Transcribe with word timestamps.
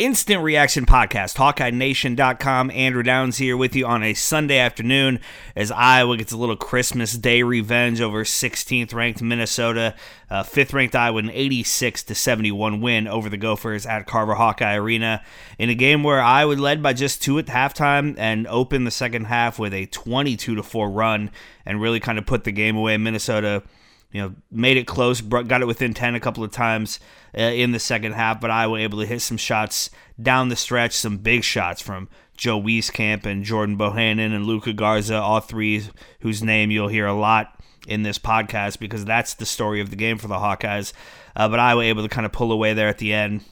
Instant 0.00 0.42
Reaction 0.42 0.86
Podcast, 0.86 1.36
HawkeyeNation.com. 1.36 2.70
Andrew 2.70 3.02
Downs 3.02 3.36
here 3.36 3.54
with 3.54 3.76
you 3.76 3.84
on 3.84 4.02
a 4.02 4.14
Sunday 4.14 4.56
afternoon 4.56 5.20
as 5.54 5.70
Iowa 5.70 6.16
gets 6.16 6.32
a 6.32 6.38
little 6.38 6.56
Christmas 6.56 7.12
Day 7.12 7.42
revenge 7.42 8.00
over 8.00 8.24
16th 8.24 8.94
ranked 8.94 9.20
Minnesota. 9.20 9.94
Uh, 10.30 10.42
fifth 10.42 10.72
ranked 10.72 10.96
Iowa, 10.96 11.18
an 11.18 11.28
86 11.28 12.02
to 12.04 12.14
71 12.14 12.80
win 12.80 13.06
over 13.08 13.28
the 13.28 13.36
Gophers 13.36 13.84
at 13.84 14.06
Carver 14.06 14.36
Hawkeye 14.36 14.76
Arena 14.76 15.22
in 15.58 15.68
a 15.68 15.74
game 15.74 16.02
where 16.02 16.22
Iowa 16.22 16.54
led 16.54 16.82
by 16.82 16.94
just 16.94 17.22
two 17.22 17.38
at 17.38 17.44
halftime 17.44 18.14
and 18.16 18.46
opened 18.46 18.86
the 18.86 18.90
second 18.90 19.26
half 19.26 19.58
with 19.58 19.74
a 19.74 19.84
22 19.84 20.54
to 20.54 20.62
4 20.62 20.90
run 20.90 21.30
and 21.66 21.78
really 21.78 22.00
kind 22.00 22.16
of 22.16 22.24
put 22.24 22.44
the 22.44 22.52
game 22.52 22.74
away. 22.74 22.96
Minnesota 22.96 23.64
you 24.12 24.20
know, 24.20 24.34
made 24.50 24.76
it 24.76 24.86
close, 24.86 25.20
got 25.20 25.62
it 25.62 25.66
within 25.66 25.94
10 25.94 26.14
a 26.14 26.20
couple 26.20 26.42
of 26.42 26.50
times 26.50 26.98
uh, 27.36 27.42
in 27.42 27.72
the 27.72 27.78
second 27.78 28.12
half, 28.12 28.40
but 28.40 28.50
Iowa 28.50 28.78
able 28.78 28.98
to 29.00 29.06
hit 29.06 29.20
some 29.20 29.36
shots 29.36 29.90
down 30.20 30.48
the 30.48 30.56
stretch, 30.56 30.92
some 30.92 31.18
big 31.18 31.44
shots 31.44 31.80
from 31.80 32.08
Joe 32.36 32.60
Wieskamp 32.60 33.26
and 33.26 33.44
Jordan 33.44 33.78
Bohannon 33.78 34.34
and 34.34 34.46
Luka 34.46 34.72
Garza, 34.72 35.16
all 35.16 35.40
three 35.40 35.84
whose 36.20 36.42
name 36.42 36.70
you'll 36.70 36.88
hear 36.88 37.06
a 37.06 37.14
lot 37.14 37.60
in 37.86 38.02
this 38.02 38.18
podcast 38.18 38.78
because 38.78 39.04
that's 39.04 39.34
the 39.34 39.46
story 39.46 39.80
of 39.80 39.90
the 39.90 39.96
game 39.96 40.18
for 40.18 40.28
the 40.28 40.34
Hawkeyes. 40.34 40.92
Uh, 41.36 41.48
but 41.48 41.60
Iowa 41.60 41.82
able 41.82 42.02
to 42.02 42.08
kind 42.08 42.26
of 42.26 42.32
pull 42.32 42.50
away 42.50 42.74
there 42.74 42.88
at 42.88 42.98
the 42.98 43.12
end 43.12 43.44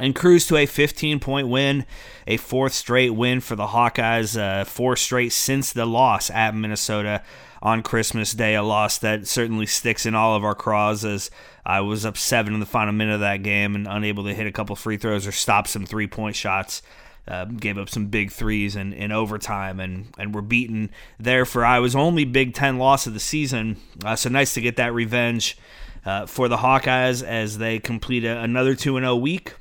and 0.00 0.14
cruise 0.14 0.46
to 0.46 0.56
a 0.56 0.66
15 0.66 1.20
point 1.20 1.48
win, 1.48 1.84
a 2.26 2.36
fourth 2.36 2.72
straight 2.72 3.10
win 3.10 3.40
for 3.40 3.56
the 3.56 3.68
Hawkeyes, 3.68 4.38
uh, 4.38 4.64
four 4.64 4.96
straight 4.96 5.32
since 5.32 5.72
the 5.72 5.86
loss 5.86 6.30
at 6.30 6.54
Minnesota 6.54 7.22
on 7.62 7.82
Christmas 7.82 8.32
Day, 8.32 8.54
a 8.54 8.62
loss 8.62 8.98
that 8.98 9.26
certainly 9.26 9.66
sticks 9.66 10.06
in 10.06 10.14
all 10.14 10.36
of 10.36 10.44
our 10.44 10.54
craws 10.54 11.04
as 11.04 11.30
I 11.64 11.80
was 11.80 12.06
up 12.06 12.16
seven 12.16 12.54
in 12.54 12.60
the 12.60 12.66
final 12.66 12.92
minute 12.92 13.14
of 13.14 13.20
that 13.20 13.42
game 13.42 13.74
and 13.74 13.86
unable 13.88 14.24
to 14.24 14.34
hit 14.34 14.46
a 14.46 14.52
couple 14.52 14.76
free 14.76 14.96
throws 14.96 15.26
or 15.26 15.32
stop 15.32 15.66
some 15.66 15.86
three 15.86 16.06
point 16.06 16.36
shots. 16.36 16.82
Uh, 17.28 17.44
gave 17.44 17.76
up 17.76 17.88
some 17.88 18.06
big 18.06 18.30
threes 18.30 18.76
in, 18.76 18.92
in 18.92 19.10
overtime 19.10 19.80
and, 19.80 20.06
and 20.16 20.32
were 20.32 20.40
beaten 20.40 20.88
there 21.18 21.44
for 21.44 21.64
Iowa's 21.64 21.96
only 21.96 22.24
Big 22.24 22.54
Ten 22.54 22.78
loss 22.78 23.08
of 23.08 23.14
the 23.14 23.20
season. 23.20 23.78
Uh, 24.04 24.14
so 24.14 24.28
nice 24.28 24.54
to 24.54 24.60
get 24.60 24.76
that 24.76 24.94
revenge 24.94 25.58
uh, 26.04 26.26
for 26.26 26.46
the 26.46 26.58
Hawkeyes 26.58 27.24
as 27.24 27.58
they 27.58 27.80
complete 27.80 28.24
a, 28.24 28.40
another 28.40 28.76
2 28.76 28.96
0 28.96 29.16
week 29.16 29.54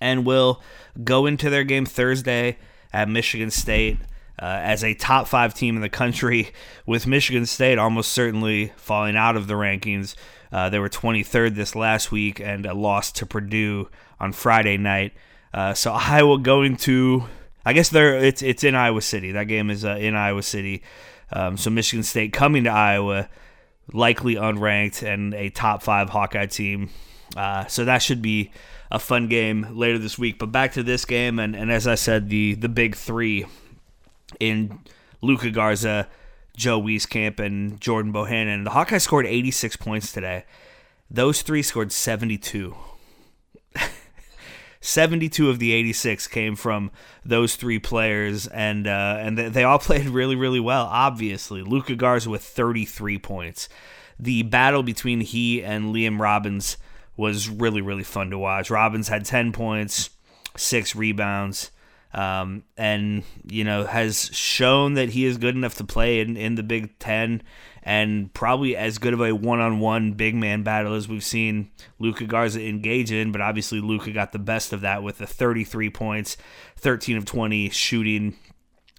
and 0.00 0.24
will 0.24 0.62
go 1.02 1.26
into 1.26 1.50
their 1.50 1.64
game 1.64 1.86
Thursday 1.86 2.58
at 2.92 3.08
Michigan 3.08 3.50
State 3.50 3.98
uh, 4.40 4.60
as 4.62 4.84
a 4.84 4.94
top 4.94 5.26
five 5.26 5.52
team 5.54 5.76
in 5.76 5.82
the 5.82 5.88
country, 5.88 6.52
with 6.86 7.06
Michigan 7.06 7.46
State 7.46 7.78
almost 7.78 8.12
certainly 8.12 8.72
falling 8.76 9.16
out 9.16 9.36
of 9.36 9.46
the 9.46 9.54
rankings. 9.54 10.14
Uh, 10.52 10.68
they 10.68 10.78
were 10.78 10.88
23rd 10.88 11.54
this 11.54 11.74
last 11.74 12.12
week 12.12 12.40
and 12.40 12.64
a 12.64 12.74
loss 12.74 13.12
to 13.12 13.26
Purdue 13.26 13.88
on 14.20 14.32
Friday 14.32 14.76
night. 14.76 15.12
Uh, 15.52 15.74
so 15.74 15.92
Iowa 15.92 16.38
going 16.38 16.76
to, 16.78 17.24
I 17.64 17.72
guess 17.72 17.88
they're 17.88 18.16
it's 18.16 18.42
it's 18.42 18.64
in 18.64 18.74
Iowa 18.74 19.02
City. 19.02 19.32
That 19.32 19.44
game 19.44 19.70
is 19.70 19.84
uh, 19.84 19.96
in 19.96 20.14
Iowa 20.14 20.42
City. 20.42 20.82
Um, 21.32 21.56
so 21.56 21.70
Michigan 21.70 22.04
State 22.04 22.32
coming 22.32 22.64
to 22.64 22.70
Iowa, 22.70 23.28
likely 23.92 24.36
unranked 24.36 25.02
and 25.02 25.34
a 25.34 25.50
top 25.50 25.82
five 25.82 26.10
Hawkeye 26.10 26.46
team. 26.46 26.90
Uh, 27.36 27.66
so 27.66 27.84
that 27.84 27.98
should 27.98 28.22
be 28.22 28.50
a 28.90 28.98
fun 28.98 29.28
game 29.28 29.66
later 29.72 29.98
this 29.98 30.18
week. 30.18 30.38
But 30.38 30.52
back 30.52 30.72
to 30.72 30.82
this 30.82 31.04
game, 31.04 31.38
and, 31.38 31.54
and 31.54 31.70
as 31.70 31.86
I 31.86 31.94
said, 31.94 32.28
the 32.28 32.54
the 32.54 32.68
big 32.68 32.94
three 32.94 33.46
in 34.40 34.80
Luka 35.20 35.50
Garza, 35.50 36.08
Joe 36.56 36.80
Wieskamp, 36.80 37.38
and 37.40 37.80
Jordan 37.80 38.12
Bohannon. 38.12 38.64
The 38.64 38.70
Hawkeyes 38.70 39.02
scored 39.02 39.26
86 39.26 39.76
points 39.76 40.12
today. 40.12 40.44
Those 41.10 41.42
three 41.42 41.62
scored 41.62 41.92
72. 41.92 42.74
72 44.80 45.50
of 45.50 45.58
the 45.58 45.72
86 45.72 46.26
came 46.28 46.54
from 46.54 46.90
those 47.24 47.56
three 47.56 47.78
players, 47.78 48.46
and 48.46 48.86
uh, 48.86 49.16
and 49.20 49.36
they, 49.36 49.48
they 49.48 49.64
all 49.64 49.78
played 49.78 50.06
really, 50.06 50.36
really 50.36 50.60
well. 50.60 50.86
Obviously, 50.86 51.62
Luka 51.62 51.94
Garza 51.94 52.30
with 52.30 52.42
33 52.42 53.18
points. 53.18 53.68
The 54.20 54.42
battle 54.42 54.82
between 54.82 55.20
he 55.20 55.62
and 55.62 55.94
Liam 55.94 56.18
Robbins 56.18 56.76
was 57.18 57.50
really, 57.50 57.82
really 57.82 58.04
fun 58.04 58.30
to 58.30 58.38
watch. 58.38 58.70
Robbins 58.70 59.08
had 59.08 59.24
10 59.24 59.52
points, 59.52 60.10
six 60.56 60.94
rebounds, 60.94 61.72
um, 62.14 62.62
and 62.76 63.22
you 63.44 63.64
know 63.64 63.84
has 63.84 64.30
shown 64.32 64.94
that 64.94 65.10
he 65.10 65.26
is 65.26 65.36
good 65.36 65.54
enough 65.54 65.74
to 65.74 65.84
play 65.84 66.20
in, 66.20 66.36
in 66.36 66.54
the 66.54 66.62
Big 66.62 66.98
Ten, 66.98 67.42
and 67.82 68.32
probably 68.32 68.76
as 68.76 68.98
good 68.98 69.12
of 69.12 69.20
a 69.20 69.34
one-on-one 69.34 70.12
big 70.12 70.34
man 70.34 70.62
battle 70.62 70.94
as 70.94 71.08
we've 71.08 71.24
seen 71.24 71.70
Luka 71.98 72.24
Garza 72.24 72.64
engage 72.64 73.12
in. 73.12 73.32
But 73.32 73.40
obviously, 73.40 73.80
Luka 73.80 74.12
got 74.12 74.32
the 74.32 74.38
best 74.38 74.72
of 74.72 74.80
that 74.82 75.02
with 75.02 75.18
the 75.18 75.26
33 75.26 75.90
points, 75.90 76.36
13 76.76 77.16
of 77.16 77.24
20 77.24 77.68
shooting. 77.70 78.36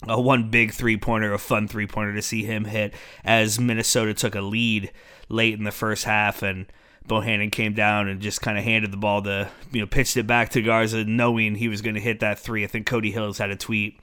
A 0.08 0.22
one 0.22 0.50
big 0.50 0.72
three 0.72 0.96
pointer, 0.96 1.34
a 1.34 1.38
fun 1.38 1.68
three 1.68 1.86
pointer 1.86 2.14
to 2.14 2.22
see 2.22 2.44
him 2.44 2.64
hit 2.64 2.94
as 3.26 3.60
Minnesota 3.60 4.14
took 4.14 4.34
a 4.34 4.40
lead 4.40 4.94
late 5.28 5.56
in 5.56 5.66
the 5.66 5.72
first 5.72 6.06
half 6.06 6.42
and 6.42 6.68
Bohannon 7.10 7.52
came 7.52 7.74
down 7.74 8.08
and 8.08 8.22
just 8.22 8.42
kind 8.42 8.58
of 8.58 8.64
handed 8.64 8.92
the 8.92 8.98
ball 8.98 9.22
to, 9.24 9.50
you 9.72 9.82
know, 9.82 9.88
pitched 9.88 10.16
it 10.16 10.28
back 10.28 10.50
to 10.50 10.62
Garza, 10.62 11.04
knowing 11.04 11.56
he 11.56 11.68
was 11.68 11.82
going 11.82 11.96
to 11.96 12.02
hit 12.02 12.22
that 12.22 12.40
three. 12.40 12.64
I 12.64 12.68
think 12.68 12.86
Cody 12.86 13.12
Hills 13.12 13.40
had 13.40 13.50
a 13.50 13.56
tweet 13.56 14.00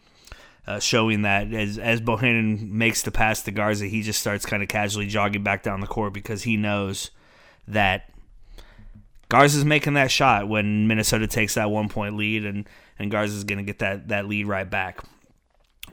uh, 0.67 0.81
showing 0.81 1.23
that 1.23 1.53
as 1.55 1.79
as 1.79 2.01
Bohannon 2.01 2.69
makes 2.71 3.03
the 3.03 3.11
pass 3.11 3.43
to 3.43 3.53
Garza, 3.53 3.87
he 3.87 4.03
just 4.03 4.21
starts 4.21 4.45
kind 4.45 4.63
of 4.63 4.69
casually 4.69 5.07
jogging 5.07 5.45
back 5.45 5.63
down 5.63 5.81
the 5.81 5.87
court 5.87 6.13
because 6.13 6.43
he 6.43 6.57
knows 6.57 7.11
that 7.69 8.11
Garza's 9.29 9.65
making 9.65 9.95
that 9.95 10.11
shot 10.11 10.49
when 10.49 10.87
Minnesota 10.87 11.27
takes 11.27 11.55
that 11.55 11.71
one 11.71 11.89
point 11.89 12.17
lead, 12.17 12.45
and 12.45 12.69
and 12.99 13.11
Garza's 13.11 13.45
going 13.45 13.59
to 13.59 13.65
get 13.65 13.79
that 13.79 14.09
that 14.09 14.27
lead 14.27 14.47
right 14.47 14.69
back. 14.69 15.01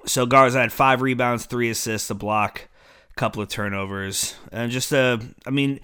So 0.05 0.25
Garza 0.25 0.59
had 0.59 0.73
five 0.73 1.01
rebounds, 1.01 1.45
three 1.45 1.69
assists, 1.69 2.09
a 2.09 2.15
block, 2.15 2.67
a 3.11 3.13
couple 3.13 3.41
of 3.41 3.49
turnovers, 3.49 4.35
and 4.51 4.71
just 4.71 4.91
a. 4.91 5.19
I 5.45 5.51
mean, 5.51 5.79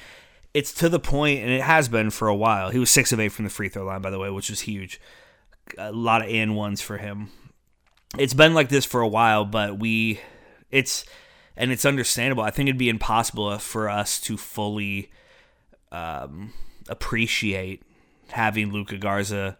it's 0.54 0.74
to 0.74 0.90
the 0.90 1.00
point, 1.00 1.42
and 1.42 1.52
it 1.52 1.62
has 1.62 1.88
been 1.88 2.10
for 2.10 2.28
a 2.28 2.36
while. 2.36 2.70
He 2.70 2.80
was 2.80 2.90
six 2.90 3.12
of 3.12 3.20
eight 3.20 3.30
from 3.30 3.46
the 3.46 3.52
free 3.52 3.70
throw 3.70 3.86
line, 3.86 4.02
by 4.02 4.10
the 4.10 4.20
way, 4.20 4.30
which 4.30 4.50
was 4.50 4.62
huge. 4.62 5.00
A 5.78 5.92
lot 5.92 6.22
of 6.22 6.30
and 6.30 6.56
ones 6.56 6.82
for 6.82 6.98
him. 6.98 7.30
It's 8.18 8.34
been 8.34 8.54
like 8.56 8.70
this 8.70 8.86
for 8.86 9.02
a 9.02 9.08
while, 9.08 9.46
but 9.46 9.78
we, 9.78 10.20
it's, 10.72 11.06
and 11.56 11.72
it's 11.72 11.86
understandable. 11.86 12.42
I 12.44 12.50
think 12.50 12.68
it'd 12.68 12.80
be 12.80 12.90
impossible 12.90 13.58
for 13.60 13.88
us 13.88 14.20
to 14.22 14.36
fully 14.36 15.12
um, 15.92 16.54
appreciate 16.88 17.84
having 18.30 18.72
Luka 18.72 18.98
Garza 18.98 19.58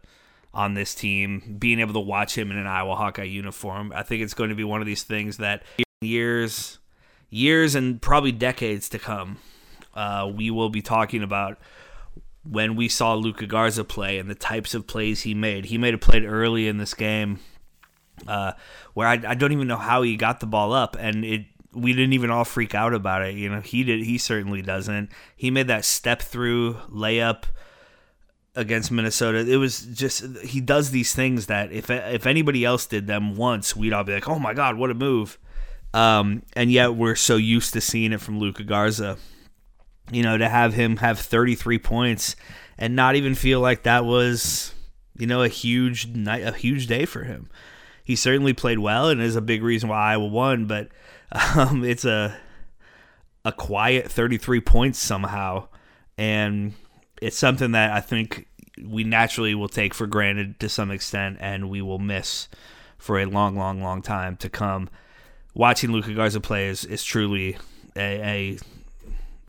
on 0.52 0.74
this 0.74 0.96
team, 0.96 1.58
being 1.60 1.80
able 1.80 1.94
to 1.94 2.00
watch 2.00 2.36
him 2.36 2.50
in 2.50 2.58
an 2.58 2.66
Iowa 2.66 2.96
Hawkeye 2.96 3.24
uniform. 3.24 3.94
I 3.96 4.02
think 4.02 4.24
it's 4.24 4.34
going 4.34 4.50
to 4.50 4.56
be 4.56 4.64
one 4.64 4.82
of 4.82 4.88
these 4.88 5.04
things 5.04 5.38
that 5.38 5.62
years, 6.02 6.80
years, 7.30 7.76
and 7.76 8.02
probably 8.02 8.32
decades 8.32 8.90
to 8.90 9.00
come, 9.00 9.38
uh, 10.00 10.32
we 10.34 10.50
will 10.50 10.70
be 10.70 10.82
talking 10.82 11.24
about 11.24 11.58
when 12.50 12.78
we 12.78 12.88
saw 12.88 13.16
Luka 13.16 13.46
Garza 13.46 13.84
play 13.84 14.18
and 14.18 14.30
the 14.30 14.36
types 14.36 14.74
of 14.74 14.88
plays 14.88 15.24
he 15.24 15.34
made. 15.34 15.66
He 15.66 15.78
made 15.78 15.94
a 15.94 15.98
play 15.98 16.26
early 16.26 16.70
in 16.70 16.78
this 16.78 16.94
game 16.94 17.42
uh, 18.26 18.54
where 18.94 19.10
I, 19.10 19.20
I 19.28 19.36
don't 19.36 19.52
even 19.52 19.68
know 19.68 19.76
how 19.76 20.02
he 20.04 20.16
got 20.16 20.40
the 20.40 20.46
ball 20.46 20.72
up, 20.72 20.96
and 20.98 21.26
it 21.26 21.46
we 21.74 21.92
didn't 21.92 22.14
even 22.14 22.32
all 22.32 22.46
freak 22.46 22.74
out 22.74 22.94
about 22.94 23.24
it. 23.24 23.36
You 23.36 23.50
know, 23.50 23.60
he 23.60 23.84
did. 23.84 24.02
He 24.06 24.18
certainly 24.18 24.62
doesn't. 24.62 25.10
He 25.36 25.52
made 25.52 25.68
that 25.68 25.84
step 25.84 26.22
through 26.22 26.76
layup 26.90 27.44
against 28.56 28.92
Minnesota. 28.92 29.40
It 29.40 29.58
was 29.58 29.82
just 29.82 30.24
he 30.44 30.62
does 30.62 30.92
these 30.92 31.14
things 31.14 31.48
that 31.48 31.74
if 31.74 31.90
if 31.90 32.26
anybody 32.26 32.64
else 32.64 32.86
did 32.86 33.06
them 33.06 33.36
once, 33.36 33.76
we'd 33.76 33.92
all 33.92 34.06
be 34.06 34.14
like, 34.14 34.30
"Oh 34.30 34.40
my 34.40 34.54
god, 34.54 34.78
what 34.78 34.92
a 34.92 34.94
move!" 34.94 35.38
Um, 35.94 36.44
and 36.54 36.72
yet 36.72 36.96
we're 36.96 37.16
so 37.16 37.36
used 37.36 37.74
to 37.74 37.82
seeing 37.82 38.14
it 38.14 38.22
from 38.22 38.40
Luka 38.40 38.64
Garza. 38.64 39.18
You 40.12 40.24
know, 40.24 40.38
to 40.38 40.50
have 40.50 40.74
him 40.74 40.98
have 40.98 41.20
33 41.20 41.80
points 41.80 42.36
and 42.78 42.96
not 42.96 43.16
even 43.16 43.36
feel 43.36 43.60
like 43.60 43.84
that 43.84 44.06
was, 44.06 44.74
you 45.18 45.28
know, 45.28 45.44
a 45.44 45.50
huge 45.50 46.08
night, 46.08 46.44
a 46.44 46.52
huge 46.52 46.88
day 46.88 47.06
for 47.06 47.24
him. 47.24 47.50
He 48.04 48.16
certainly 48.16 48.54
played 48.54 48.80
well 48.80 49.10
and 49.10 49.22
is 49.22 49.36
a 49.36 49.42
big 49.42 49.62
reason 49.62 49.90
why 49.90 50.14
Iowa 50.14 50.28
won, 50.28 50.66
but 50.66 50.90
um, 51.56 51.84
it's 51.84 52.06
a 52.06 52.36
a 53.46 53.52
quiet 53.52 54.12
33 54.12 54.62
points 54.62 55.00
somehow, 55.00 55.68
and 56.18 56.74
it's 57.22 57.38
something 57.38 57.72
that 57.72 57.92
I 57.92 58.02
think 58.02 58.48
we 58.84 59.04
naturally 59.04 59.56
will 59.56 59.70
take 59.70 59.94
for 59.94 60.08
granted 60.08 60.60
to 60.60 60.70
some 60.70 60.92
extent, 60.92 61.38
and 61.40 61.70
we 61.70 61.82
will 61.82 62.00
miss 62.00 62.48
for 62.98 63.20
a 63.20 63.26
long, 63.26 63.56
long, 63.56 63.82
long 63.82 64.02
time 64.02 64.36
to 64.38 64.50
come. 64.50 64.90
Watching 65.54 65.92
Luka 65.92 66.14
Garza 66.14 66.40
play 66.40 66.68
is, 66.68 66.86
is 66.86 67.04
truly 67.04 67.58
a, 67.96 68.22
a 68.22 68.60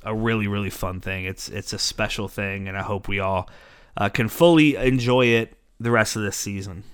a 0.04 0.14
really 0.14 0.46
really 0.46 0.70
fun 0.70 1.00
thing. 1.00 1.24
It's 1.24 1.48
it's 1.48 1.72
a 1.72 1.78
special 1.78 2.28
thing, 2.28 2.68
and 2.68 2.76
I 2.76 2.82
hope 2.82 3.08
we 3.08 3.20
all 3.20 3.48
uh, 3.96 4.08
can 4.08 4.28
fully 4.28 4.76
enjoy 4.76 5.26
it 5.26 5.56
the 5.78 5.90
rest 5.90 6.16
of 6.16 6.22
this 6.22 6.36
season. 6.36 6.84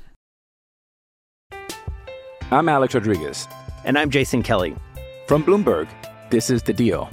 I'm 2.50 2.68
Alex 2.68 2.94
Rodriguez. 2.94 3.48
And 3.84 3.98
I'm 3.98 4.10
Jason 4.10 4.42
Kelly. 4.42 4.76
From 5.26 5.42
Bloomberg, 5.44 5.88
this 6.30 6.50
is 6.50 6.62
The 6.62 6.72
Deal. 6.72 7.10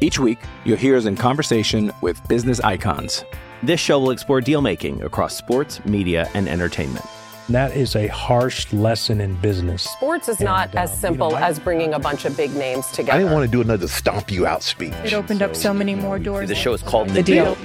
Each 0.00 0.18
week, 0.18 0.38
you'll 0.64 0.76
hear 0.76 0.96
us 0.96 1.06
in 1.06 1.16
conversation 1.16 1.92
with 2.02 2.26
business 2.28 2.60
icons. 2.60 3.24
This 3.62 3.80
show 3.80 3.98
will 3.98 4.12
explore 4.12 4.40
deal 4.40 4.62
making 4.62 5.02
across 5.02 5.36
sports, 5.36 5.84
media, 5.84 6.30
and 6.34 6.48
entertainment. 6.48 7.04
That 7.50 7.76
is 7.76 7.96
a 7.96 8.06
harsh 8.06 8.72
lesson 8.72 9.20
in 9.20 9.34
business. 9.40 9.82
Sports 9.82 10.28
is 10.28 10.38
not 10.40 10.68
And, 10.70 10.78
as 10.78 10.90
um, 10.92 10.96
simple 10.98 11.28
you 11.30 11.34
know, 11.34 11.40
I- 11.40 11.48
as 11.48 11.58
bringing 11.58 11.94
a 11.94 11.98
bunch 11.98 12.24
of 12.24 12.36
big 12.36 12.54
names 12.54 12.86
together. 12.88 13.12
I 13.12 13.18
didn't 13.18 13.32
want 13.32 13.44
to 13.44 13.50
do 13.50 13.60
another 13.60 13.88
stomp 13.88 14.30
you 14.30 14.46
out 14.46 14.62
speech. 14.62 14.92
It 15.04 15.12
opened 15.14 15.42
up 15.42 15.56
so 15.56 15.74
many 15.74 15.96
more 15.96 16.20
doors. 16.20 16.48
The 16.48 16.54
show 16.54 16.72
is 16.74 16.82
called 16.82 17.08
The 17.08 17.22
Deal. 17.24 17.56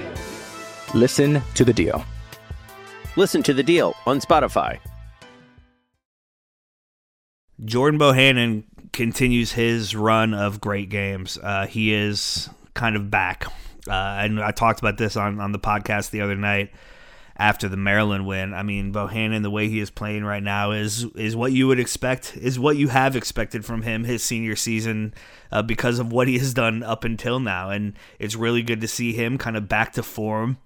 Listen 0.96 1.42
to 1.54 1.64
The 1.64 1.74
Deal. 1.74 2.04
Listen 3.16 3.44
to 3.44 3.54
The 3.54 3.62
Deal 3.62 3.96
on 4.08 4.20
Spotify. 4.22 4.80
Jordan 7.64 8.00
Bohannon 8.00 8.64
continues 8.92 9.52
his 9.52 9.96
run 9.96 10.34
of 10.34 10.60
great 10.60 10.90
games. 10.90 11.38
Uh, 11.42 11.68
he 11.68 11.94
is 11.94 12.50
kind 12.74 12.96
of 12.96 13.12
back. 13.12 13.46
Uh, 13.88 13.92
and 13.94 14.42
I 14.42 14.50
talked 14.50 14.80
about 14.80 14.98
this 14.98 15.16
on, 15.16 15.40
on 15.40 15.52
the 15.52 15.60
podcast 15.60 16.10
the 16.10 16.22
other 16.22 16.36
night 16.36 16.72
after 17.38 17.68
the 17.68 17.78
Maryland 17.78 18.26
win. 18.26 18.54
I 18.54 18.64
mean, 18.64 18.94
Bohannon, 18.94 19.44
the 19.44 19.50
way 19.50 19.68
he 19.68 19.80
is 19.80 19.90
playing 19.90 20.24
right 20.24 20.44
now 20.44 20.72
is 20.72 21.04
is 21.16 21.36
what 21.36 21.52
you 21.52 21.68
would 21.68 21.80
expect, 21.80 22.38
is 22.38 22.60
what 22.60 22.78
you 22.78 22.88
have 22.90 23.16
expected 23.16 23.66
from 23.66 23.82
him 23.82 24.04
his 24.04 24.24
senior 24.24 24.56
season 24.56 25.14
uh, 25.52 25.62
because 25.62 26.00
of 26.00 26.12
what 26.12 26.28
he 26.28 26.38
has 26.38 26.54
done 26.54 26.84
up 26.84 27.04
until 27.04 27.40
now. 27.40 27.70
And 27.70 27.94
it's 28.20 28.36
really 28.36 28.64
good 28.64 28.82
to 28.82 28.88
see 28.88 29.14
him 29.14 29.38
kind 29.38 29.58
of 29.58 29.68
back 29.68 29.94
to 29.94 30.04
form 30.04 30.58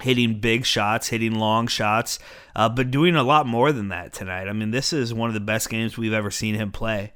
hitting 0.00 0.40
big 0.40 0.64
shots, 0.64 1.08
hitting 1.08 1.34
long 1.34 1.66
shots, 1.66 2.18
uh, 2.56 2.68
but 2.68 2.90
doing 2.90 3.14
a 3.14 3.22
lot 3.22 3.46
more 3.46 3.72
than 3.72 3.88
that 3.88 4.12
tonight. 4.12 4.48
I 4.48 4.52
mean, 4.52 4.70
this 4.70 4.92
is 4.92 5.12
one 5.12 5.28
of 5.28 5.34
the 5.34 5.40
best 5.40 5.68
games 5.68 5.98
we've 5.98 6.12
ever 6.12 6.30
seen 6.30 6.54
him 6.54 6.72
play. 6.72 7.12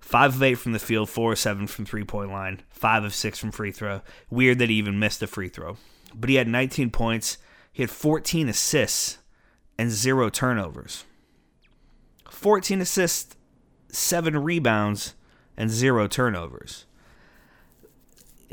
Five 0.00 0.34
of 0.34 0.42
eight 0.42 0.56
from 0.56 0.72
the 0.72 0.78
field, 0.78 1.08
four 1.08 1.32
of 1.32 1.38
seven 1.38 1.66
from 1.66 1.86
three 1.86 2.04
point 2.04 2.30
line, 2.30 2.60
five 2.68 3.04
of 3.04 3.14
six 3.14 3.38
from 3.38 3.52
free 3.52 3.72
throw. 3.72 4.02
Weird 4.28 4.58
that 4.58 4.68
he 4.68 4.76
even 4.76 4.98
missed 4.98 5.22
a 5.22 5.26
free 5.26 5.48
throw. 5.48 5.78
But 6.14 6.28
he 6.28 6.36
had 6.36 6.46
19 6.46 6.90
points, 6.90 7.38
he 7.74 7.82
had 7.82 7.90
14 7.90 8.48
assists, 8.48 9.18
and 9.76 9.90
zero 9.90 10.30
turnovers. 10.30 11.04
14 12.30 12.80
assists, 12.80 13.36
seven 13.88 14.38
rebounds, 14.38 15.14
and 15.56 15.70
zero 15.70 16.08
turnovers 16.08 16.86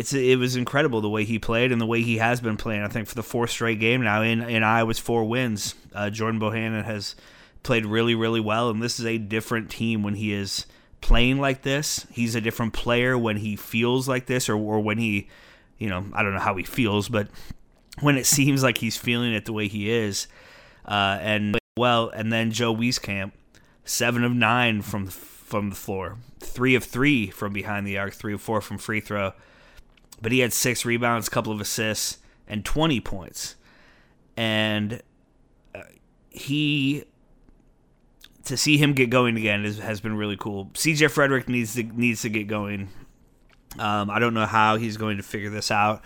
it's 0.01 0.13
it 0.13 0.39
was 0.39 0.55
incredible 0.55 0.99
the 0.99 1.09
way 1.09 1.23
he 1.23 1.37
played 1.37 1.71
and 1.71 1.79
the 1.79 1.85
way 1.85 2.01
he 2.01 2.17
has 2.17 2.41
been 2.41 2.57
playing. 2.57 2.81
I 2.81 2.87
think 2.87 3.07
for 3.07 3.15
the 3.15 3.23
fourth 3.23 3.51
straight 3.51 3.79
game 3.79 4.01
now 4.03 4.23
in 4.23 4.41
in 4.41 4.63
Iowa's 4.63 4.97
four 4.97 5.23
wins, 5.25 5.75
uh, 5.93 6.09
Jordan 6.09 6.39
Bohannon 6.39 6.83
has 6.83 7.15
played 7.61 7.85
really 7.85 8.15
really 8.15 8.39
well, 8.39 8.69
and 8.69 8.81
this 8.81 8.99
is 8.99 9.05
a 9.05 9.19
different 9.19 9.69
team 9.69 10.01
when 10.01 10.15
he 10.15 10.33
is 10.33 10.65
playing 11.01 11.39
like 11.39 11.61
this. 11.61 12.07
He's 12.11 12.33
a 12.33 12.41
different 12.41 12.73
player 12.73 13.15
when 13.17 13.37
he 13.37 13.55
feels 13.55 14.07
like 14.07 14.25
this, 14.25 14.49
or 14.49 14.55
or 14.55 14.79
when 14.79 14.97
he, 14.97 15.29
you 15.77 15.87
know, 15.87 16.05
I 16.13 16.23
don't 16.23 16.33
know 16.33 16.39
how 16.39 16.55
he 16.55 16.63
feels, 16.63 17.07
but 17.07 17.27
when 17.99 18.17
it 18.17 18.25
seems 18.25 18.63
like 18.63 18.77
he's 18.79 18.97
feeling 18.97 19.33
it 19.33 19.45
the 19.45 19.53
way 19.53 19.67
he 19.67 19.89
is, 19.91 20.27
uh, 20.85 21.17
and 21.21 21.57
well, 21.77 22.09
and 22.09 22.31
then 22.31 22.51
Joe 22.51 22.75
Wieskamp, 22.75 23.31
seven 23.85 24.23
of 24.23 24.33
nine 24.33 24.81
from 24.81 25.07
from 25.07 25.69
the 25.69 25.75
floor, 25.75 26.17
three 26.39 26.75
of 26.75 26.83
three 26.83 27.29
from 27.29 27.53
behind 27.53 27.85
the 27.85 27.97
arc, 27.97 28.13
three 28.13 28.33
of 28.33 28.41
four 28.41 28.61
from 28.61 28.77
free 28.77 29.01
throw 29.01 29.33
but 30.21 30.31
he 30.31 30.39
had 30.39 30.53
six 30.53 30.85
rebounds, 30.85 31.27
a 31.27 31.31
couple 31.31 31.51
of 31.51 31.59
assists, 31.59 32.19
and 32.47 32.63
20 32.63 33.01
points. 33.01 33.55
And 34.37 35.01
uh, 35.73 35.81
he 36.29 37.03
to 38.45 38.57
see 38.57 38.77
him 38.77 38.93
get 38.93 39.09
going 39.09 39.37
again 39.37 39.65
is, 39.65 39.79
has 39.79 39.99
been 39.99 40.15
really 40.15 40.37
cool. 40.37 40.65
CJ 40.73 41.11
Fredrick 41.11 41.47
needs 41.47 41.73
to 41.75 41.83
needs 41.83 42.21
to 42.21 42.29
get 42.29 42.47
going. 42.47 42.89
Um, 43.79 44.09
I 44.09 44.19
don't 44.19 44.33
know 44.33 44.45
how 44.45 44.77
he's 44.77 44.97
going 44.97 45.17
to 45.17 45.23
figure 45.23 45.49
this 45.49 45.71
out. 45.71 46.03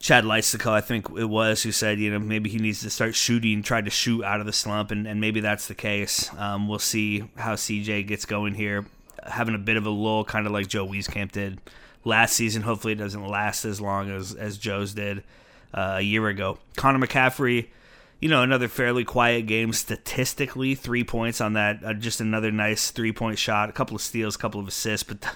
Chad 0.00 0.24
Leistikow, 0.24 0.70
I 0.70 0.80
think 0.80 1.10
it 1.16 1.24
was, 1.24 1.62
who 1.62 1.72
said, 1.72 1.98
you 1.98 2.10
know, 2.10 2.20
maybe 2.20 2.48
he 2.48 2.58
needs 2.58 2.82
to 2.82 2.90
start 2.90 3.16
shooting, 3.16 3.62
try 3.62 3.80
to 3.80 3.90
shoot 3.90 4.22
out 4.22 4.38
of 4.38 4.46
the 4.46 4.52
slump, 4.52 4.92
and, 4.92 5.08
and 5.08 5.20
maybe 5.20 5.40
that's 5.40 5.66
the 5.66 5.74
case. 5.74 6.30
Um, 6.38 6.68
we'll 6.68 6.78
see 6.78 7.24
how 7.36 7.54
CJ 7.54 8.06
gets 8.06 8.24
going 8.24 8.54
here. 8.54 8.86
Having 9.26 9.56
a 9.56 9.58
bit 9.58 9.76
of 9.76 9.86
a 9.86 9.90
lull, 9.90 10.24
kind 10.24 10.46
of 10.46 10.52
like 10.52 10.68
Joe 10.68 10.86
Wieskamp 10.86 11.32
did 11.32 11.60
last 12.04 12.34
season. 12.34 12.62
Hopefully, 12.62 12.92
it 12.92 12.96
doesn't 12.96 13.26
last 13.26 13.64
as 13.64 13.80
long 13.80 14.08
as, 14.10 14.34
as 14.34 14.56
Joe's 14.56 14.94
did 14.94 15.24
uh, 15.74 15.96
a 15.96 16.00
year 16.00 16.28
ago. 16.28 16.58
Connor 16.76 17.04
McCaffrey, 17.04 17.66
you 18.20 18.28
know, 18.28 18.42
another 18.44 18.68
fairly 18.68 19.04
quiet 19.04 19.46
game 19.46 19.72
statistically. 19.72 20.76
Three 20.76 21.02
points 21.02 21.40
on 21.40 21.54
that, 21.54 21.82
uh, 21.84 21.94
just 21.94 22.20
another 22.20 22.52
nice 22.52 22.92
three 22.92 23.12
point 23.12 23.38
shot, 23.38 23.68
a 23.68 23.72
couple 23.72 23.96
of 23.96 24.02
steals, 24.02 24.36
a 24.36 24.38
couple 24.38 24.60
of 24.60 24.68
assists. 24.68 25.02
But 25.02 25.22
the, 25.22 25.30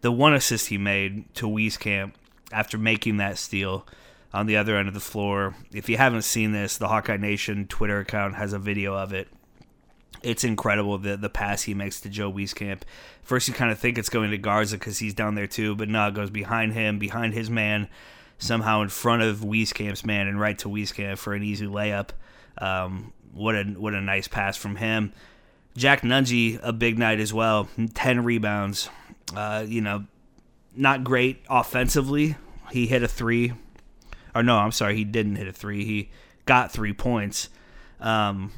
the 0.00 0.12
one 0.12 0.32
assist 0.32 0.68
he 0.68 0.78
made 0.78 1.32
to 1.34 1.46
Wieskamp 1.46 2.12
after 2.50 2.78
making 2.78 3.18
that 3.18 3.36
steal 3.36 3.86
on 4.32 4.46
the 4.46 4.56
other 4.56 4.76
end 4.76 4.88
of 4.88 4.94
the 4.94 5.00
floor. 5.00 5.54
If 5.72 5.88
you 5.88 5.96
haven't 5.96 6.22
seen 6.22 6.52
this, 6.52 6.76
the 6.76 6.88
Hawkeye 6.88 7.16
Nation 7.16 7.66
Twitter 7.66 8.00
account 8.00 8.36
has 8.36 8.52
a 8.52 8.58
video 8.58 8.94
of 8.94 9.12
it. 9.12 9.28
It's 10.22 10.44
incredible 10.44 10.98
the 10.98 11.16
the 11.16 11.28
pass 11.28 11.62
he 11.62 11.74
makes 11.74 12.00
to 12.00 12.08
Joe 12.08 12.32
Wieskamp. 12.32 12.82
First, 13.22 13.48
you 13.48 13.54
kind 13.54 13.70
of 13.70 13.78
think 13.78 13.98
it's 13.98 14.08
going 14.08 14.30
to 14.30 14.38
Garza 14.38 14.78
because 14.78 14.98
he's 14.98 15.14
down 15.14 15.34
there 15.34 15.46
too, 15.46 15.74
but 15.74 15.88
no, 15.88 16.08
it 16.08 16.14
goes 16.14 16.30
behind 16.30 16.72
him, 16.72 16.98
behind 16.98 17.34
his 17.34 17.50
man, 17.50 17.88
somehow 18.38 18.82
in 18.82 18.88
front 18.88 19.22
of 19.22 19.38
Wieskamp's 19.38 20.04
man, 20.04 20.26
and 20.26 20.40
right 20.40 20.58
to 20.60 20.68
Wieskamp 20.68 21.18
for 21.18 21.34
an 21.34 21.42
easy 21.42 21.66
layup. 21.66 22.10
Um, 22.58 23.12
what 23.32 23.54
a 23.54 23.64
what 23.64 23.94
a 23.94 24.00
nice 24.00 24.26
pass 24.26 24.56
from 24.56 24.76
him. 24.76 25.12
Jack 25.76 26.00
Nunge, 26.00 26.58
a 26.62 26.72
big 26.72 26.98
night 26.98 27.20
as 27.20 27.34
well. 27.34 27.68
Ten 27.94 28.24
rebounds. 28.24 28.88
Uh, 29.34 29.64
you 29.66 29.80
know, 29.80 30.06
not 30.74 31.04
great 31.04 31.42
offensively. 31.50 32.36
He 32.70 32.86
hit 32.86 33.02
a 33.02 33.08
three, 33.08 33.52
or 34.36 34.42
no, 34.42 34.56
I'm 34.56 34.72
sorry, 34.72 34.96
he 34.96 35.04
didn't 35.04 35.36
hit 35.36 35.48
a 35.48 35.52
three. 35.52 35.84
He 35.84 36.10
got 36.44 36.70
three 36.70 36.92
points. 36.92 37.48
Um, 38.00 38.52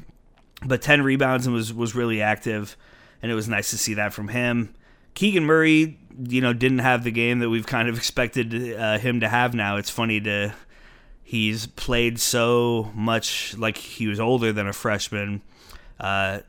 but 0.65 0.81
10 0.81 1.01
rebounds 1.03 1.45
and 1.45 1.55
was 1.55 1.73
was 1.73 1.95
really 1.95 2.21
active 2.21 2.75
and 3.21 3.31
it 3.31 3.35
was 3.35 3.47
nice 3.47 3.69
to 3.69 3.77
see 3.77 3.93
that 3.93 4.13
from 4.13 4.29
him 4.29 4.73
keegan 5.13 5.45
murray 5.45 5.97
you 6.27 6.41
know 6.41 6.53
didn't 6.53 6.79
have 6.79 7.03
the 7.03 7.11
game 7.11 7.39
that 7.39 7.49
we've 7.49 7.67
kind 7.67 7.87
of 7.87 7.97
expected 7.97 8.73
uh, 8.77 8.97
him 8.97 9.19
to 9.19 9.27
have 9.27 9.53
now 9.53 9.77
it's 9.77 9.89
funny 9.89 10.19
to 10.19 10.53
he's 11.23 11.67
played 11.67 12.19
so 12.19 12.91
much 12.93 13.55
like 13.57 13.77
he 13.77 14.07
was 14.07 14.19
older 14.19 14.51
than 14.51 14.67
a 14.67 14.73
freshman 14.73 15.41
uh, 15.99 16.39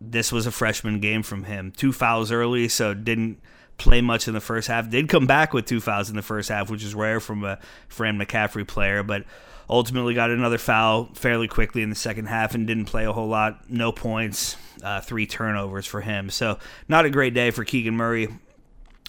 this 0.00 0.32
was 0.32 0.46
a 0.46 0.50
freshman 0.50 1.00
game 1.00 1.22
from 1.22 1.44
him 1.44 1.70
two 1.70 1.92
fouls 1.92 2.30
early 2.30 2.68
so 2.68 2.92
didn't 2.92 3.40
play 3.78 4.00
much 4.00 4.26
in 4.26 4.34
the 4.34 4.40
first 4.40 4.68
half 4.68 4.88
did 4.88 5.08
come 5.08 5.26
back 5.26 5.52
with 5.52 5.66
two 5.66 5.80
fouls 5.80 6.08
in 6.08 6.16
the 6.16 6.22
first 6.22 6.48
half 6.48 6.70
which 6.70 6.82
is 6.82 6.94
rare 6.94 7.20
from 7.20 7.44
a 7.44 7.58
fran 7.88 8.18
mccaffrey 8.18 8.66
player 8.66 9.02
but 9.02 9.24
ultimately 9.68 10.14
got 10.14 10.30
another 10.30 10.58
foul 10.58 11.10
fairly 11.14 11.48
quickly 11.48 11.82
in 11.82 11.90
the 11.90 11.96
second 11.96 12.26
half 12.26 12.54
and 12.54 12.66
didn't 12.66 12.86
play 12.86 13.04
a 13.04 13.12
whole 13.12 13.28
lot. 13.28 13.68
No 13.70 13.92
points, 13.92 14.56
uh, 14.82 15.00
three 15.00 15.26
turnovers 15.26 15.86
for 15.86 16.00
him. 16.00 16.30
So 16.30 16.58
not 16.88 17.04
a 17.04 17.10
great 17.10 17.34
day 17.34 17.50
for 17.50 17.64
Keegan 17.64 17.96
Murray. 17.96 18.28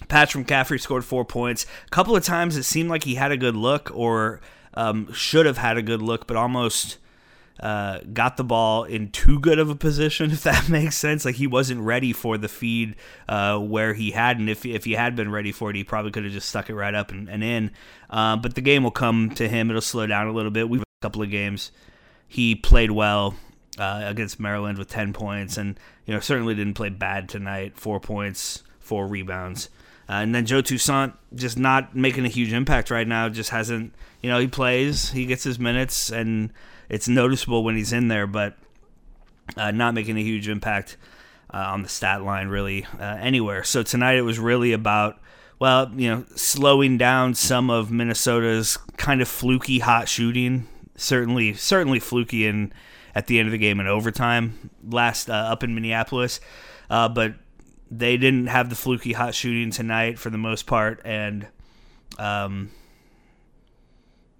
Patrick 0.08 0.46
McCaffrey 0.46 0.80
scored 0.80 1.04
four 1.04 1.24
points. 1.24 1.66
A 1.86 1.90
couple 1.90 2.14
of 2.16 2.24
times 2.24 2.56
it 2.56 2.62
seemed 2.64 2.88
like 2.88 3.04
he 3.04 3.16
had 3.16 3.32
a 3.32 3.36
good 3.36 3.56
look 3.56 3.90
or 3.94 4.40
um, 4.74 5.12
should 5.12 5.46
have 5.46 5.58
had 5.58 5.76
a 5.76 5.82
good 5.82 6.02
look, 6.02 6.26
but 6.26 6.36
almost 6.36 6.98
uh, 7.60 7.98
got 8.12 8.36
the 8.36 8.44
ball 8.44 8.84
in 8.84 9.10
too 9.10 9.38
good 9.40 9.58
of 9.58 9.68
a 9.70 9.74
position, 9.74 10.30
if 10.32 10.42
that 10.44 10.68
makes 10.68 10.96
sense. 10.96 11.24
Like 11.24 11.36
he 11.36 11.46
wasn't 11.46 11.80
ready 11.80 12.12
for 12.12 12.38
the 12.38 12.48
feed 12.48 12.96
uh, 13.28 13.58
where 13.58 13.94
he 13.94 14.12
had, 14.12 14.38
and 14.38 14.48
if 14.48 14.64
if 14.64 14.84
he 14.84 14.92
had 14.92 15.16
been 15.16 15.30
ready 15.30 15.52
for 15.52 15.70
it, 15.70 15.76
he 15.76 15.84
probably 15.84 16.10
could 16.10 16.24
have 16.24 16.32
just 16.32 16.48
stuck 16.48 16.70
it 16.70 16.74
right 16.74 16.94
up 16.94 17.10
and, 17.10 17.28
and 17.28 17.42
in. 17.42 17.70
Uh, 18.10 18.36
but 18.36 18.54
the 18.54 18.60
game 18.60 18.82
will 18.82 18.90
come 18.90 19.30
to 19.30 19.48
him. 19.48 19.70
It'll 19.70 19.82
slow 19.82 20.06
down 20.06 20.26
a 20.26 20.32
little 20.32 20.50
bit. 20.50 20.68
We've 20.68 20.82
a 20.82 21.02
couple 21.02 21.22
of 21.22 21.30
games. 21.30 21.70
He 22.26 22.54
played 22.54 22.90
well 22.90 23.36
uh, 23.78 24.02
against 24.04 24.40
Maryland 24.40 24.78
with 24.78 24.88
10 24.88 25.12
points, 25.12 25.56
and 25.56 25.78
you 26.06 26.14
know 26.14 26.20
certainly 26.20 26.54
didn't 26.54 26.74
play 26.74 26.88
bad 26.88 27.28
tonight. 27.28 27.76
Four 27.76 28.00
points, 28.00 28.62
four 28.80 29.06
rebounds, 29.06 29.70
uh, 30.08 30.14
and 30.14 30.34
then 30.34 30.46
Joe 30.46 30.60
Toussaint 30.60 31.14
just 31.34 31.58
not 31.58 31.94
making 31.94 32.24
a 32.24 32.28
huge 32.28 32.52
impact 32.52 32.90
right 32.90 33.06
now. 33.06 33.28
Just 33.28 33.50
hasn't, 33.50 33.94
you 34.22 34.30
know, 34.30 34.38
he 34.38 34.48
plays, 34.48 35.10
he 35.10 35.26
gets 35.26 35.44
his 35.44 35.58
minutes, 35.58 36.10
and 36.10 36.52
it's 36.88 37.08
noticeable 37.08 37.64
when 37.64 37.76
he's 37.76 37.92
in 37.92 38.08
there, 38.08 38.26
but 38.26 38.56
uh, 39.56 39.70
not 39.70 39.94
making 39.94 40.16
a 40.16 40.22
huge 40.22 40.48
impact 40.48 40.96
uh, 41.52 41.56
on 41.58 41.82
the 41.82 41.88
stat 41.88 42.22
line 42.22 42.48
really 42.48 42.86
uh, 42.98 43.16
anywhere. 43.20 43.64
So 43.64 43.82
tonight 43.82 44.16
it 44.16 44.22
was 44.22 44.38
really 44.38 44.72
about 44.72 45.20
well, 45.58 45.90
you 45.96 46.08
know, 46.08 46.24
slowing 46.36 46.98
down 46.98 47.34
some 47.34 47.68
of 47.68 47.90
Minnesota's 47.90 48.76
kind 48.96 49.20
of 49.20 49.28
fluky 49.28 49.80
hot 49.80 50.08
shooting. 50.08 50.68
Certainly, 50.94 51.54
certainly 51.54 51.98
fluky 51.98 52.46
in 52.46 52.72
at 53.14 53.26
the 53.26 53.38
end 53.38 53.48
of 53.48 53.52
the 53.52 53.58
game 53.58 53.80
in 53.80 53.86
overtime 53.86 54.70
last 54.88 55.28
uh, 55.28 55.32
up 55.32 55.64
in 55.64 55.74
Minneapolis, 55.74 56.40
uh, 56.90 57.08
but 57.08 57.34
they 57.90 58.16
didn't 58.16 58.46
have 58.46 58.68
the 58.68 58.76
fluky 58.76 59.12
hot 59.12 59.34
shooting 59.34 59.70
tonight 59.70 60.18
for 60.18 60.30
the 60.30 60.38
most 60.38 60.66
part, 60.66 61.00
and 61.04 61.46
um, 62.18 62.70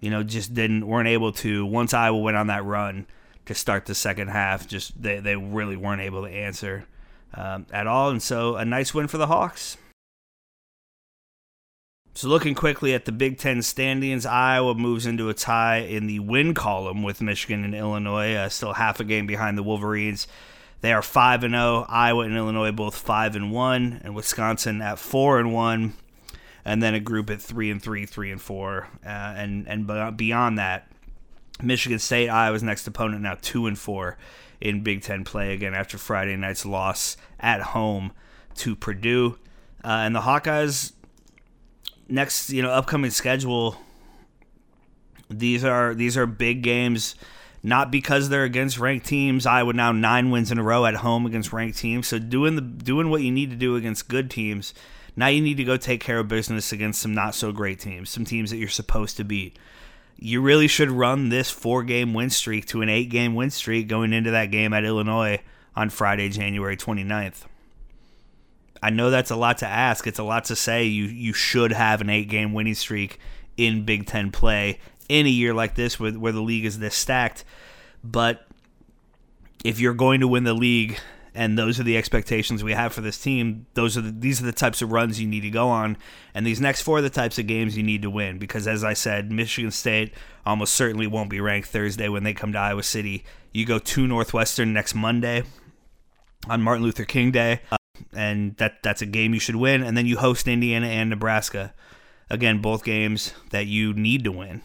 you 0.01 0.11
know, 0.11 0.23
just 0.23 0.55
didn't 0.55 0.87
weren't 0.87 1.09
able 1.09 1.33
to. 1.33 1.67
Once 1.67 1.95
Iowa 1.95 2.19
went 2.19 2.37
on 2.37 2.47
that 2.49 2.65
run 2.65 3.07
to 3.47 3.55
start 3.55 3.87
the 3.87 3.95
second 3.95 4.29
half, 4.29 4.67
just 4.67 5.01
they 5.01 5.21
they 5.21 5.37
really 5.37 5.77
weren't 5.77 6.03
able 6.03 6.23
to 6.23 6.31
answer 6.31 6.85
um, 7.35 7.67
at 7.73 7.87
all, 7.87 8.11
and 8.11 8.23
so 8.23 8.57
a 8.57 8.65
nice 8.65 8.95
win 8.95 9.09
for 9.09 9.19
the 9.19 9.27
Hawks. 9.27 9.77
So, 12.19 12.27
looking 12.27 12.57
quickly 12.57 12.95
at 12.95 13.05
the 13.05 13.13
Big 13.13 13.39
Ten 13.39 13.63
standings, 13.63 14.27
Iowa 14.27 14.75
moves 14.75 15.07
into 15.07 15.29
a 15.29 15.35
tie 15.35 15.79
in 15.79 16.09
the 16.09 16.19
win 16.19 16.53
column 16.53 17.05
with 17.05 17.23
Michigan 17.23 17.63
and 17.63 17.77
Illinois, 17.77 18.35
uh, 18.35 18.49
still 18.49 18.73
half 18.73 18.99
a 18.99 19.05
game 19.05 19.25
behind 19.27 19.57
the 19.57 19.63
Wolverines. 19.63 20.27
They 20.81 20.93
are 20.93 21.01
five 21.01 21.45
and 21.45 21.55
zero. 21.55 21.87
Iowa 21.89 22.25
and 22.25 22.37
Illinois 22.37 22.73
both 22.73 22.97
five 22.97 23.37
and 23.37 23.53
one, 23.53 24.01
and 24.03 24.17
Wisconsin 24.17 24.83
at 24.83 24.99
four 24.99 25.39
and 25.39 25.53
one, 25.53 25.95
and 26.69 26.83
then 26.83 26.93
a 26.93 27.01
group 27.01 27.31
at 27.31 27.41
three 27.41 27.71
and 27.71 27.83
three, 27.83 28.05
three 28.05 28.31
and 28.31 28.43
four, 28.43 28.89
uh, 29.03 29.09
and 29.09 29.67
and 29.67 30.17
beyond 30.19 30.59
that, 30.59 30.87
Michigan 31.63 31.99
State, 31.99 32.29
Iowa's 32.29 32.63
next 32.63 32.87
opponent 32.87 33.23
now 33.23 33.39
two 33.41 33.67
and 33.67 33.79
four 33.79 34.19
in 34.61 34.83
Big 34.83 35.01
Ten 35.01 35.25
play 35.25 35.55
again 35.55 35.73
after 35.73 35.97
Friday 35.97 36.37
night's 36.37 36.67
loss 36.67 37.17
at 37.41 37.63
home 37.63 38.13
to 38.57 38.77
Purdue, 38.77 39.39
uh, 39.83 39.89
and 39.89 40.15
the 40.15 40.21
Hawkeyes 40.21 40.93
next 42.07 42.51
you 42.51 42.61
know 42.61 42.71
upcoming 42.71 43.11
schedule 43.11 43.77
these 45.31 45.65
are 45.65 45.95
these 45.95 46.19
are 46.19 46.27
big 46.27 46.63
games 46.63 47.15
not 47.63 47.91
because 47.91 48.29
they're 48.29 48.45
against 48.45 48.79
ranked 48.79 49.07
teams. 49.07 49.47
Iowa 49.47 49.73
now 49.73 49.93
nine 49.93 50.31
wins 50.31 50.53
in 50.53 50.59
a 50.59 50.63
row 50.63 50.85
at 50.85 50.97
home 50.97 51.25
against 51.25 51.51
ranked 51.51 51.79
teams. 51.79 52.07
So 52.07 52.19
doing 52.19 52.57
the 52.57 52.61
doing 52.61 53.09
what 53.09 53.23
you 53.23 53.31
need 53.31 53.49
to 53.49 53.57
do 53.57 53.75
against 53.75 54.09
good 54.09 54.31
teams 54.31 54.75
now 55.19 55.27
you 55.27 55.41
need 55.41 55.57
to 55.57 55.65
go 55.65 55.77
take 55.77 56.01
care 56.01 56.19
of 56.19 56.29
business 56.29 56.73
against 56.73 57.01
some 57.01 57.15
not 57.15 57.35
so 57.35 57.53
great 57.53 57.79
teams 57.79 58.09
some 58.09 58.25
teams 58.25 58.51
that 58.51 58.57
you're 58.57 58.69
supposed 58.69 59.17
to 59.17 59.25
beat 59.25 59.59
you 60.17 60.41
really 60.41 60.67
should 60.67 60.91
run 60.91 61.29
this 61.29 61.51
four 61.51 61.83
game 61.83 62.15
win 62.15 62.31
streak 62.31 62.67
to 62.67 62.83
an 62.83 62.89
eight 62.89 63.11
game 63.11 63.35
win 63.35 63.51
streak 63.51 63.89
going 63.89 64.13
into 64.13 64.31
that 64.31 64.51
game 64.51 64.73
at 64.73 64.85
illinois 64.85 65.41
on 65.77 65.91
friday 65.91 66.29
january 66.29 66.77
29th 66.77 67.45
I 68.83 68.91
know 68.91 69.11
that's 69.11 69.31
a 69.31 69.37
lot 69.37 69.59
to 69.59 69.67
ask. 69.67 70.07
It's 70.07 70.19
a 70.19 70.25
lot 70.25 70.45
to 70.47 70.57
say. 70.57 70.85
You 70.85 71.05
you 71.05 71.33
should 71.33 71.73
have 71.73 72.01
an 72.01 72.11
eight 72.11 72.29
game 72.29 72.53
winning 72.53 72.75
streak 72.75 73.19
in 73.57 73.85
Big 73.85 74.07
Ten 74.07 74.31
play 74.31 74.79
in 75.09 75.27
a 75.27 75.31
year 75.31 75.55
like 75.55 75.75
this, 75.75 75.99
where 75.99 76.13
where 76.13 76.33
the 76.33 76.41
league 76.41 76.65
is 76.65 76.79
this 76.79 76.95
stacked. 76.95 77.45
But 78.05 78.47
if 79.65 79.81
you're 79.81 79.95
going 79.95 80.21
to 80.21 80.29
win 80.29 80.45
the 80.45 80.55
league, 80.55 80.99
and 81.39 81.57
those 81.57 81.79
are 81.79 81.85
the 81.85 81.97
expectations 81.97 82.65
we 82.65 82.73
have 82.73 82.93
for 82.93 83.01
this 83.01 83.17
team, 83.17 83.67
those 83.75 83.97
are 83.97 84.01
the, 84.01 84.11
these 84.11 84.43
are 84.43 84.45
the 84.45 84.51
types 84.51 84.83
of 84.83 84.91
runs 84.91 85.21
you 85.21 85.29
need 85.29 85.43
to 85.43 85.51
go 85.51 85.69
on, 85.69 85.97
and 86.35 86.45
these 86.45 86.61
next 86.61 86.83
four 86.83 86.99
are 86.99 87.03
the 87.03 87.09
types 87.09 87.39
of 87.39 87.47
games 87.47 87.77
you 87.77 87.85
need 87.85 88.03
to 88.03 88.11
win. 88.11 88.39
Because 88.39 88.67
as 88.67 88.83
I 88.83 88.93
said, 88.93 89.31
Michigan 89.31 89.71
State 89.71 90.13
almost 90.45 90.75
certainly 90.75 91.07
won't 91.07 91.31
be 91.31 91.41
ranked 91.41 91.69
Thursday 91.69 92.09
when 92.09 92.25
they 92.25 92.35
come 92.35 92.53
to 92.55 92.59
Iowa 92.59 92.83
City. 92.83 93.25
You 93.53 93.65
go 93.65 93.79
to 93.79 94.07
Northwestern 94.09 94.73
next 94.73 94.97
Monday 94.97 95.45
on 96.49 96.61
Martin 96.61 96.83
Luther 96.83 97.05
King 97.05 97.31
Day 97.31 97.61
uh, 97.71 97.77
and 98.13 98.57
that 98.57 98.83
that's 98.83 99.01
a 99.01 99.07
game 99.07 99.33
you 99.33 99.41
should 99.41 99.57
win. 99.57 99.85
And 99.85 99.97
then 99.97 100.07
you 100.07 100.19
host 100.19 100.49
Indiana 100.49 100.89
and 100.89 101.09
Nebraska. 101.09 101.73
Again, 102.29 102.61
both 102.61 102.83
games 102.83 103.33
that 103.51 103.67
you 103.67 103.95
need 103.95 104.25
to 104.25 104.33
win. 104.33 104.63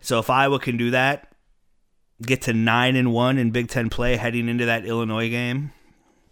So 0.00 0.20
if 0.20 0.30
Iowa 0.30 0.58
can 0.58 0.78
do 0.78 0.90
that, 0.90 1.29
get 2.22 2.42
to 2.42 2.52
nine 2.52 2.96
and 2.96 3.12
one 3.12 3.38
in 3.38 3.50
Big 3.50 3.68
Ten 3.68 3.90
play 3.90 4.16
heading 4.16 4.48
into 4.48 4.66
that 4.66 4.84
Illinois 4.84 5.30
game. 5.30 5.72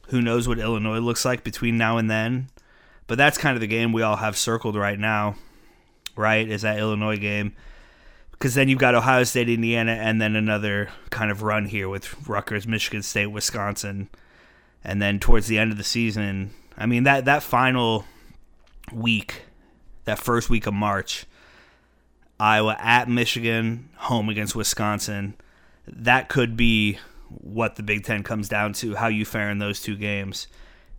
Who 0.09 0.23
knows 0.23 0.49
what 0.49 0.59
Illinois 0.59 0.99
looks 0.99 1.25
like 1.25 1.45
between 1.45 1.77
now 1.77 1.99
and 1.99 2.11
then? 2.11 2.49
But 3.07 3.19
that's 3.19 3.39
kind 3.39 3.55
of 3.55 3.61
the 3.61 3.67
game 3.67 3.93
we 3.93 4.03
all 4.03 4.17
have 4.17 4.37
circled 4.37 4.77
right 4.77 4.99
now, 4.99 5.37
right? 6.17 6.49
Is 6.49 6.63
that 6.63 6.79
Illinois 6.79 7.17
game? 7.17 7.55
Because 8.33 8.55
then 8.55 8.69
you've 8.69 8.79
got 8.79 8.95
Ohio 8.95 9.25
State, 9.25 9.49
Indiana, 9.49 9.93
and 9.93 10.21
then 10.21 10.37
another 10.37 10.91
kind 11.11 11.31
of 11.31 11.43
run 11.43 11.67
here 11.67 11.89
with 11.89 12.29
Rutgers, 12.29 12.67
Michigan 12.67 13.03
State, 13.03 13.27
Wisconsin 13.27 14.09
and 14.85 15.03
then 15.03 15.19
towards 15.19 15.47
the 15.47 15.59
end 15.59 15.73
of 15.73 15.79
the 15.79 15.85
season, 15.85 16.51
I 16.77 16.87
mean 16.87 17.05
that 17.05 17.25
that 17.25 17.43
final 17.43 18.05
week, 18.93 19.43
that 20.05 20.19
first 20.19 20.49
week 20.49 20.67
of 20.67 20.75
March, 20.75 21.27
Iowa 22.39 22.77
at 22.81 23.09
Michigan, 23.09 23.89
home 23.97 24.29
against 24.29 24.55
Wisconsin, 24.55 25.35
that 25.93 26.29
could 26.29 26.57
be 26.57 26.99
what 27.29 27.77
the 27.77 27.83
Big 27.83 28.05
Ten 28.05 28.23
comes 28.23 28.49
down 28.49 28.73
to. 28.75 28.95
How 28.95 29.09
you 29.09 29.25
fare 29.25 29.51
in 29.51 29.59
those 29.59 29.81
two 29.81 29.97
games. 29.97 30.47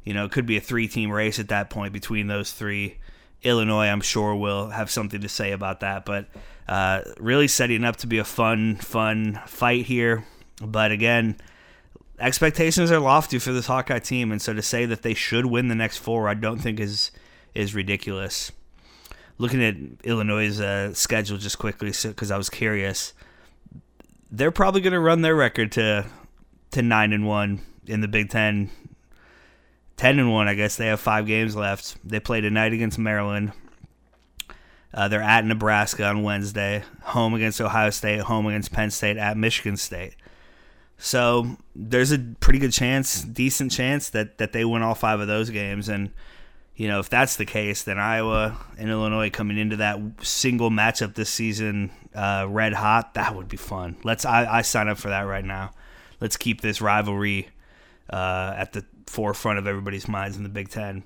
You 0.04 0.14
know, 0.14 0.26
it 0.26 0.32
could 0.32 0.46
be 0.46 0.58
a 0.58 0.62
three-team 0.62 1.12
race 1.12 1.40
at 1.40 1.50
that 1.50 1.70
point 1.70 1.94
between 1.94 2.28
those 2.28 2.52
three. 2.52 2.98
Illinois, 3.44 3.88
I'm 3.88 4.02
sure, 4.02 4.36
will 4.36 4.70
have 4.70 4.90
something 4.90 5.22
to 5.22 5.30
say 5.30 5.52
about 5.52 5.80
that. 5.82 6.06
But 6.06 6.28
uh, 6.68 7.02
really 7.18 7.48
setting 7.48 7.84
up 7.84 7.98
to 7.98 8.08
be 8.08 8.18
a 8.18 8.24
fun, 8.24 8.76
fun 8.78 9.40
fight 9.46 9.86
here. 9.86 10.26
But 10.62 10.92
again, 10.92 11.38
expectations 12.20 12.92
are 12.92 13.00
lofty 13.00 13.40
for 13.40 13.54
this 13.54 13.68
Hawkeye 13.68 14.00
team, 14.00 14.32
and 14.32 14.42
so 14.42 14.54
to 14.54 14.62
say 14.62 14.86
that 14.86 15.02
they 15.02 15.14
should 15.14 15.46
win 15.46 15.68
the 15.68 15.76
next 15.76 15.98
four, 15.98 16.28
I 16.28 16.34
don't 16.34 16.60
think 16.60 16.80
is 16.80 17.12
is 17.56 17.74
ridiculous. 17.74 18.52
Looking 19.38 19.64
at 19.64 19.76
Illinois' 20.04 20.60
uh, 20.60 20.94
schedule 20.94 21.38
just 21.38 21.58
quickly, 21.58 21.92
because 22.04 22.30
I 22.30 22.38
was 22.38 22.50
curious, 22.50 23.14
they're 24.32 24.52
probably 24.52 24.82
going 24.82 24.94
to 24.94 25.00
run 25.00 25.22
their 25.22 25.36
record 25.36 25.72
to 25.74 26.06
to 26.72 26.82
nine 26.82 27.14
and 27.14 27.26
one 27.26 27.62
in 27.86 28.02
the 28.02 28.08
Big 28.08 28.30
Ten. 28.30 28.70
Ten 29.98 30.18
and 30.18 30.32
one, 30.32 30.48
I 30.48 30.54
guess 30.54 30.78
they 30.78 30.88
have 30.88 31.00
five 31.00 31.26
games 31.26 31.56
left. 31.56 31.98
They 32.08 32.22
play 32.22 32.40
tonight 32.40 32.72
against 32.72 32.98
Maryland. 32.98 33.52
Uh, 34.94 35.08
they're 35.08 35.22
at 35.22 35.46
Nebraska 35.46 36.06
on 36.06 36.24
Wednesday, 36.24 36.84
home 37.02 37.34
against 37.34 37.60
Ohio 37.60 37.90
State, 37.90 38.22
home 38.22 38.48
against 38.48 38.72
Penn 38.72 38.92
State, 38.92 39.18
at 39.18 39.38
Michigan 39.38 39.78
State. 39.78 40.16
So 40.98 41.58
there's 41.76 42.12
a 42.12 42.20
pretty 42.40 42.60
good 42.60 42.72
chance, 42.72 43.24
decent 43.24 43.72
chance 43.72 44.10
that 44.12 44.38
that 44.38 44.54
they 44.54 44.66
win 44.66 44.82
all 44.82 44.96
five 44.96 45.20
of 45.20 45.28
those 45.28 45.50
games. 45.50 45.90
And 45.90 46.12
you 46.80 46.88
know, 46.88 47.00
if 47.00 47.10
that's 47.10 47.36
the 47.36 47.46
case, 47.46 47.84
then 47.84 48.00
Iowa 48.00 48.58
and 48.78 48.90
Illinois 48.90 49.30
coming 49.30 49.58
into 49.58 49.76
that 49.76 50.00
single 50.22 50.70
matchup 50.70 51.14
this 51.14 51.30
season, 51.30 51.92
uh, 52.16 52.46
red 52.48 52.72
hot, 52.72 53.16
that 53.16 53.36
would 53.36 53.50
be 53.50 53.58
fun. 53.58 53.98
Let's 54.06 54.24
I, 54.24 54.46
I 54.46 54.62
sign 54.62 54.88
up 54.88 54.98
for 54.98 55.10
that 55.10 55.24
right 55.24 55.44
now. 55.44 55.72
Let's 56.22 56.38
keep 56.38 56.62
this 56.62 56.80
rivalry 56.80 57.50
uh, 58.10 58.54
at 58.56 58.72
the 58.72 58.86
forefront 59.08 59.60
of 59.60 59.68
everybody's 59.68 60.08
minds 60.08 60.38
in 60.38 60.44
the 60.44 60.50
Big 60.50 60.70
Ten 60.70 61.04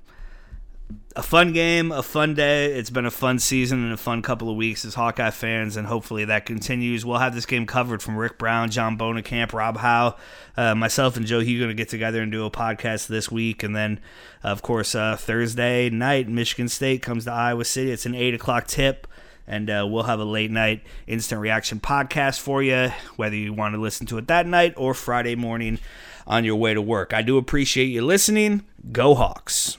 a 1.16 1.22
fun 1.22 1.52
game, 1.52 1.92
a 1.92 2.02
fun 2.02 2.34
day. 2.34 2.66
It's 2.72 2.90
been 2.90 3.06
a 3.06 3.10
fun 3.10 3.38
season 3.38 3.84
and 3.84 3.92
a 3.92 3.96
fun 3.96 4.22
couple 4.22 4.50
of 4.50 4.56
weeks 4.56 4.84
as 4.84 4.94
Hawkeye 4.94 5.30
fans, 5.30 5.76
and 5.76 5.86
hopefully 5.86 6.24
that 6.24 6.46
continues. 6.46 7.04
We'll 7.04 7.18
have 7.18 7.34
this 7.34 7.46
game 7.46 7.66
covered 7.66 8.02
from 8.02 8.16
Rick 8.16 8.38
Brown, 8.38 8.70
John 8.70 8.98
Bohnenkamp, 8.98 9.52
Rob 9.52 9.76
Howe, 9.76 10.16
uh, 10.56 10.74
myself, 10.74 11.16
and 11.16 11.26
Joe 11.26 11.40
Hugo 11.40 11.66
to 11.66 11.74
get 11.74 11.88
together 11.88 12.20
and 12.22 12.32
do 12.32 12.44
a 12.44 12.50
podcast 12.50 13.06
this 13.06 13.30
week. 13.30 13.62
And 13.62 13.76
then, 13.76 14.00
of 14.42 14.62
course, 14.62 14.94
uh, 14.94 15.16
Thursday 15.16 15.90
night, 15.90 16.28
Michigan 16.28 16.68
State 16.68 17.02
comes 17.02 17.24
to 17.24 17.32
Iowa 17.32 17.64
City. 17.64 17.90
It's 17.92 18.06
an 18.06 18.14
8 18.14 18.34
o'clock 18.34 18.66
tip. 18.66 19.06
And 19.46 19.68
uh, 19.68 19.86
we'll 19.88 20.04
have 20.04 20.20
a 20.20 20.24
late 20.24 20.50
night 20.50 20.82
instant 21.06 21.40
reaction 21.40 21.78
podcast 21.78 22.40
for 22.40 22.62
you, 22.62 22.90
whether 23.16 23.36
you 23.36 23.52
want 23.52 23.74
to 23.74 23.80
listen 23.80 24.06
to 24.06 24.18
it 24.18 24.26
that 24.28 24.46
night 24.46 24.72
or 24.76 24.94
Friday 24.94 25.34
morning 25.34 25.80
on 26.26 26.44
your 26.44 26.56
way 26.56 26.72
to 26.72 26.80
work. 26.80 27.12
I 27.12 27.20
do 27.20 27.36
appreciate 27.36 27.86
you 27.86 28.02
listening. 28.02 28.64
Go 28.90 29.14
Hawks. 29.14 29.76